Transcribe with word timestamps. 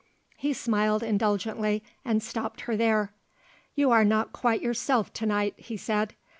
He 0.35 0.51
smiled 0.53 1.03
indulgently, 1.03 1.83
and 2.03 2.23
stopped 2.23 2.61
her 2.61 2.75
there. 2.75 3.13
"You 3.75 3.91
are 3.91 4.03
not 4.03 4.33
quite 4.33 4.59
yourself 4.63 5.13
to 5.13 5.27
night," 5.27 5.53
he 5.57 5.77
said. 5.77 6.15